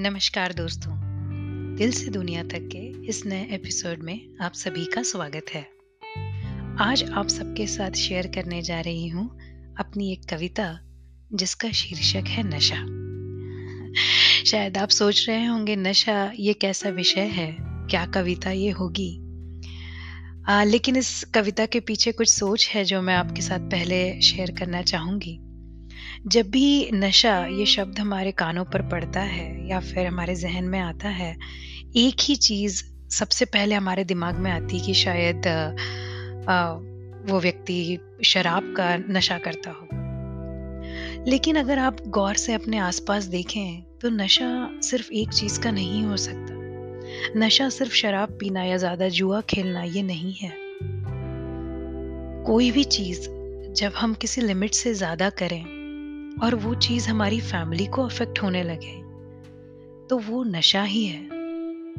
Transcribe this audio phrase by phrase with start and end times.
[0.00, 0.92] नमस्कार दोस्तों।
[1.76, 5.68] दिल से दुनिया तक के इस नए एपिसोड में आप सभी का स्वागत है।
[6.80, 9.38] आज आप सबके साथ शेयर करने जा रही हूँ
[9.78, 10.80] अपनी एक कविता
[11.34, 12.76] जिसका शीर्षक है नशा।
[14.44, 17.56] शायद आप सोच रहे होंगे नशा ये कैसा विषय है?
[17.60, 19.20] क्या कविता ये होगी?
[20.48, 24.50] आ, लेकिन इस कविता के पीछे कुछ सोच है जो मैं आपके साथ पहले शेयर
[24.50, 25.40] करना चाहूँगी।
[26.26, 30.80] जब भी नशा ये शब्द हमारे कानों पर पड़ता है या फिर हमारे जहन में
[30.80, 31.36] आता है
[31.96, 35.46] एक ही चीज़ सबसे पहले हमारे दिमाग में आती कि शायद
[36.48, 36.72] आ,
[37.32, 39.88] वो व्यक्ति शराब का नशा करता हो।
[41.30, 46.04] लेकिन अगर आप गौर से अपने आसपास देखें तो नशा सिर्फ़ एक चीज़ का नहीं
[46.04, 50.52] हो सकता। नशा सिर्फ़ शराब पीना या ज़्यादा जुआ खेलना ये नहीं है।
[52.44, 53.28] कोई भी चीज़
[53.72, 55.77] जब हम किसी लिमिट से ज़्यादा करें
[56.42, 59.08] और वो चीज़ हमारी फैमिली को अफेक्ट होने लगे।
[60.06, 61.20] तो वो नशा ही है।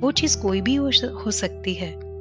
[0.00, 0.90] वो चीज़ कोई भी हो,
[1.30, 2.12] सकती है।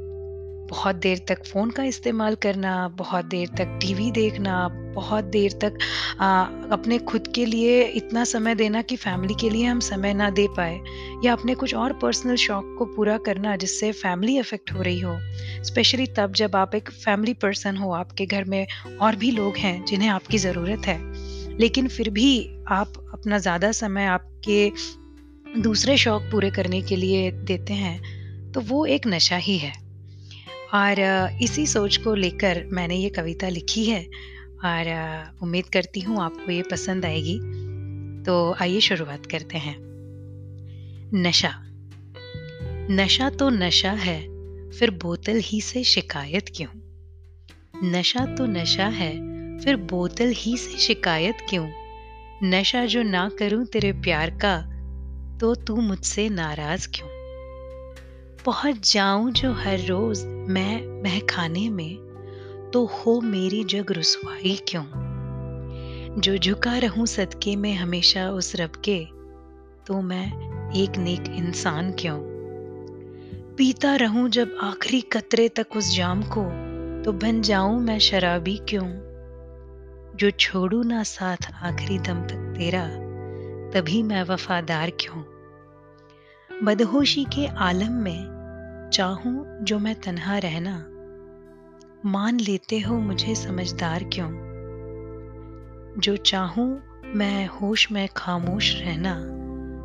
[0.68, 5.78] बहुत देर तक फ़ोन का इस्तेमाल करना बहुत देर तक टीवी देखना बहुत देर तक
[6.20, 10.30] आ, अपने खुद के लिए इतना समय देना कि फैमिली के लिए हम समय ना
[10.30, 10.80] दे पाए
[11.26, 15.18] या अपने कुछ और पर्सनल शौक को पूरा करना जिससे फैमिली अफेक्ट हो रही हो।
[15.64, 18.68] स्पेशली तब जब आप एक फैमिली पर्सन हो आपके घर में
[19.02, 21.11] और भी लोग हैं जिन्हें आपकी ज़रूरत है।
[21.62, 22.32] लेकिन फिर भी
[22.70, 24.72] आप अपना ज़्यादा समय आपके
[25.62, 29.74] दूसरे शौक पूरे करने के लिए देते हैं तो वो एक नशा ही है।
[30.74, 31.00] और
[31.42, 34.04] इसी सोच को लेकर मैंने ये कविता लिखी है,
[34.66, 37.38] और उम्मीद करती हूँ आपको ये पसंद आएगी।
[38.26, 39.76] तो आइए शुरुआत करते हैं।
[41.16, 41.52] नशा।
[42.92, 44.20] नशा तो नशा है,
[44.72, 46.70] फिर बोतल ही से शिकायत क्यों?
[47.92, 49.12] नशा तो नशा है
[49.64, 51.68] फिर बोतल ही से शिकायत क्यों?
[52.44, 54.58] नशा जो ना करूँ तेरे प्यार का
[55.38, 57.08] तो तू मुझसे नाराज़ क्यों?
[58.46, 61.96] पहुँच जाऊँ जो हर रोज मैं महखाने में
[62.74, 64.84] तो हो मेरी जग रुसवाई क्यों?
[66.22, 69.06] जो झुका रहूँ सदके में हमेशा उस रब के
[69.88, 70.28] तो मैं
[70.84, 72.20] एक नेक इंसान क्यों?
[73.56, 76.44] पीता रहूँ जब आखिरी कतरे तक उस जाम को
[77.04, 79.11] तो बन जाऊँ मैं शराबी क्यों?
[80.16, 82.88] जो छोड़ू ना साथ आखिरी दम तक तेरा,
[83.72, 85.24] तभी मैं वफादार क्यों?
[86.66, 88.42] बदहोशी के आलम में
[88.94, 90.86] चाहूँ जो मैं तन्हा रहना।
[92.06, 94.30] मान लेते हो मुझे समझदार क्यों?
[95.98, 99.16] जो चाहूँ मैं होश में खामोश रहना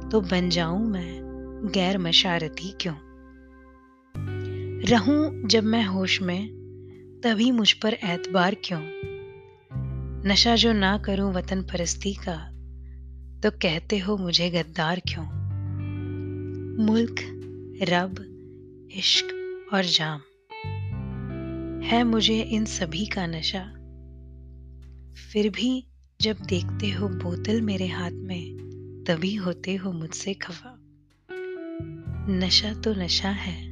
[0.08, 1.20] तो बन जाऊँ मैं
[1.74, 2.94] गैर मशारती क्यों?
[4.88, 6.48] रहूँ जब मैं होश में,
[7.24, 9.15] तभी मुझ पर एतबार क्यों?
[10.26, 12.50] नशा जो ना करूँ वतन परस्ती का
[13.40, 15.24] तो कहते हो मुझे गद्दार क्यों?
[16.86, 17.16] मुल्क,
[17.82, 18.14] रब,
[18.92, 19.26] इश्क
[19.72, 20.18] और जाम।
[21.84, 23.64] है मुझे इन सभी का नशा।
[25.32, 25.86] फिर भी
[26.20, 28.56] जब देखते हो बोतल मेरे हाथ में,
[29.08, 30.78] तभी होते हो मुझसे खफा।
[32.28, 33.62] नशा तो नशा है,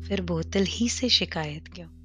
[0.00, 2.01] फिर बोतल ही से शिकायत क्यों?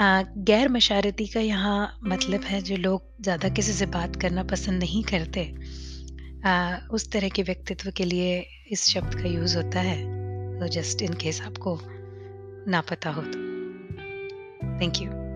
[0.00, 5.02] गैर मशारती का यहाँ मतलब है जो लोग ज़्यादा किसी से बात करना पसंद नहीं
[5.04, 5.42] करते
[6.46, 8.38] आ, उस तरह के व्यक्तित्व के लिए
[8.70, 9.98] इस शब्द का यूज़ होता है।
[10.60, 11.78] तो जस्ट इन केस आपको
[12.68, 13.38] ना पता हो तो।
[14.80, 15.27] Thank you